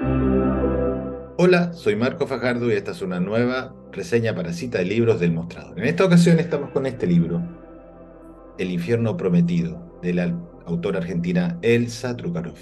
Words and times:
Hola, 0.00 1.72
soy 1.72 1.96
Marco 1.96 2.26
Fajardo 2.28 2.70
y 2.70 2.74
esta 2.74 2.92
es 2.92 3.02
una 3.02 3.18
nueva 3.18 3.74
reseña 3.90 4.34
para 4.34 4.52
cita 4.52 4.78
de 4.78 4.84
libros 4.84 5.18
del 5.18 5.32
mostrador. 5.32 5.76
En 5.78 5.86
esta 5.86 6.04
ocasión 6.04 6.38
estamos 6.38 6.70
con 6.70 6.86
este 6.86 7.06
libro, 7.06 7.42
El 8.58 8.70
infierno 8.70 9.16
prometido, 9.16 9.98
de 10.02 10.14
la 10.14 10.36
autora 10.66 10.98
argentina 10.98 11.58
Elsa 11.62 12.16
Trukarov, 12.16 12.58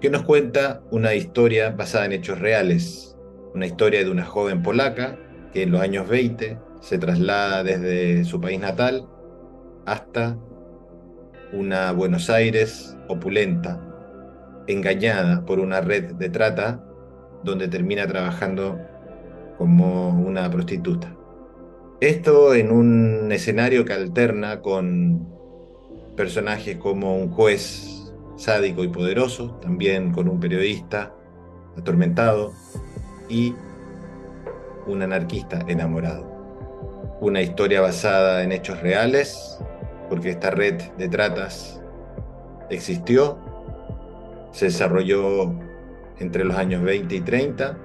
que 0.00 0.10
nos 0.10 0.24
cuenta 0.24 0.82
una 0.90 1.14
historia 1.14 1.70
basada 1.70 2.04
en 2.04 2.12
hechos 2.12 2.38
reales, 2.40 3.16
una 3.54 3.66
historia 3.66 4.04
de 4.04 4.10
una 4.10 4.24
joven 4.24 4.62
polaca 4.62 5.18
que 5.54 5.62
en 5.62 5.70
los 5.70 5.80
años 5.80 6.08
20 6.08 6.58
se 6.82 6.98
traslada 6.98 7.64
desde 7.64 8.24
su 8.24 8.38
país 8.38 8.60
natal 8.60 9.08
hasta 9.86 10.36
una 11.52 11.92
Buenos 11.92 12.28
Aires 12.28 12.98
opulenta, 13.08 13.80
engañada 14.66 15.44
por 15.44 15.60
una 15.60 15.80
red 15.80 16.14
de 16.14 16.28
trata 16.28 16.84
donde 17.42 17.68
termina 17.68 18.06
trabajando 18.06 18.78
como 19.58 20.10
una 20.10 20.50
prostituta. 20.50 21.14
Esto 22.00 22.54
en 22.54 22.70
un 22.70 23.30
escenario 23.32 23.84
que 23.84 23.94
alterna 23.94 24.60
con 24.60 25.26
personajes 26.16 26.76
como 26.76 27.16
un 27.16 27.30
juez 27.30 28.12
sádico 28.36 28.84
y 28.84 28.88
poderoso, 28.88 29.58
también 29.62 30.12
con 30.12 30.28
un 30.28 30.38
periodista 30.38 31.14
atormentado 31.76 32.52
y 33.28 33.54
un 34.86 35.02
anarquista 35.02 35.60
enamorado. 35.68 36.26
Una 37.20 37.40
historia 37.40 37.80
basada 37.80 38.42
en 38.42 38.52
hechos 38.52 38.80
reales, 38.80 39.58
porque 40.10 40.30
esta 40.30 40.50
red 40.50 40.80
de 40.98 41.08
tratas 41.08 41.82
existió, 42.70 43.38
se 44.56 44.64
desarrolló 44.64 45.52
entre 46.18 46.42
los 46.42 46.56
años 46.56 46.82
20 46.82 47.14
y 47.14 47.20
30 47.20 47.76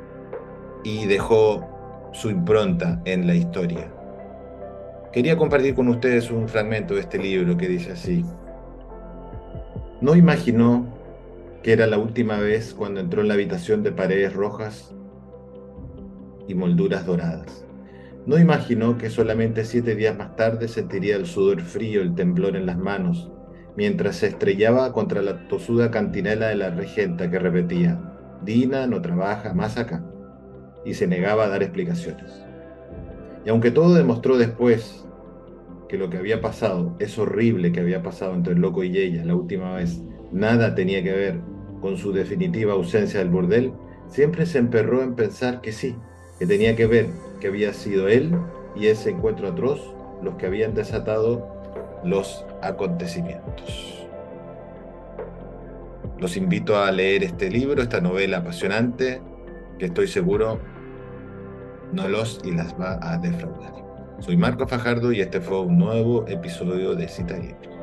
y 0.86 1.06
dejó 1.06 2.10
su 2.13 2.30
impronta 2.30 3.02
en 3.04 3.28
la 3.28 3.36
historia. 3.36 3.91
Quería 5.12 5.36
compartir 5.36 5.76
con 5.76 5.90
ustedes 5.90 6.32
un 6.32 6.48
fragmento 6.48 6.94
de 6.94 7.02
este 7.02 7.18
libro 7.18 7.58
que 7.58 7.68
dice 7.68 7.91
así. 7.91 8.24
No 10.00 10.16
imaginó 10.16 10.88
que 11.62 11.74
era 11.74 11.88
la 11.88 11.98
última 11.98 12.38
vez 12.38 12.74
cuando 12.74 13.02
entró 13.02 13.20
en 13.20 13.28
la 13.28 13.34
habitación 13.34 13.84
de 13.84 13.91
paredes 13.91 14.34
rojas 14.34 14.96
y 16.48 16.56
molduras 16.56 17.06
doradas. 17.06 17.66
No 18.26 18.40
imaginó 18.40 18.98
que 18.98 19.10
solamente 19.10 19.66
siete 19.66 19.94
días 19.94 20.18
más 20.18 20.38
tarde 20.38 20.70
sentiría 20.70 21.18
el 21.18 21.26
sudor 21.26 21.60
frío, 21.60 22.02
el 22.02 22.16
temblor 22.16 22.56
en 22.56 22.66
las 22.66 22.78
manos, 22.78 23.30
mientras 23.76 24.18
se 24.18 24.27
estrellaba 24.27 24.94
contra 24.94 25.22
la 25.22 25.48
tosuda 25.48 25.91
cantinela 25.91 26.48
de 26.48 26.55
la 26.55 26.70
regenta 26.70 27.30
que 27.30 27.40
repetía, 27.40 28.00
Dina 28.44 28.88
no 28.88 29.02
trabaja 29.02 29.54
más 29.54 29.78
acá, 29.78 30.04
y 30.86 30.94
se 30.94 31.08
negaba 31.08 31.46
a 31.46 31.50
dar 31.50 31.63
explicaciones. 31.63 32.44
Y 33.46 33.50
aunque 33.50 33.72
todo 33.72 33.94
demostró 33.94 34.38
después 34.38 35.05
que 35.88 35.98
lo 35.98 36.10
que 36.10 36.18
había 36.18 36.41
pasado, 36.41 36.96
es 37.00 37.18
horrible 37.18 37.72
que 37.72 37.80
había 37.80 38.02
pasado 38.02 38.34
entre 38.34 38.54
el 38.54 38.62
loco 38.62 38.84
y 38.84 38.98
ella 38.98 39.26
la 39.26 39.36
última 39.36 39.76
vez, 39.76 40.02
nada 40.32 40.76
tenía 40.76 41.04
que 41.04 41.12
ver 41.12 41.41
con 41.82 41.98
su 41.98 42.13
definitiva 42.13 42.74
ausencia 42.74 43.20
del 43.20 43.30
bordel, 43.30 43.74
siempre 44.08 44.46
se 44.46 44.60
emperró 44.60 45.02
en 45.02 45.16
pensar 45.16 45.62
que 45.62 45.72
sí, 45.72 45.96
que 46.40 46.46
tenía 46.46 46.76
que 46.76 46.88
ver 46.88 47.08
que 47.40 47.48
había 47.48 47.74
sido 47.74 48.08
él 48.08 48.32
y 48.76 48.88
ese 48.88 49.10
encuentro 49.10 49.48
atroz 49.48 49.82
los 50.22 50.35
que 50.35 50.46
habían 50.46 50.74
desatado 50.74 51.60
los 52.04 52.46
acontecimientos. 52.62 54.08
Los 56.20 56.38
invito 56.38 56.78
a 56.78 56.91
leer 56.91 57.24
este 57.24 57.50
libro, 57.50 57.82
esta 57.82 58.00
novela 58.00 58.38
apasionante, 58.38 59.22
que 59.80 59.86
estoy 59.86 60.08
seguro 60.08 60.60
no 61.91 62.08
los 62.08 62.40
y 62.44 62.52
las 62.52 62.80
va 62.80 63.00
a 63.02 63.18
defraudar. 63.18 63.74
Soy 64.19 64.38
Marco 64.38 64.68
Fajardo 64.68 65.12
y 65.12 65.22
este 65.22 65.41
fue 65.41 65.62
un 65.62 65.78
nuevo 65.78 66.28
episodio 66.28 66.95
de 66.95 67.07
Cita 67.07 67.38
Libros. 67.38 67.81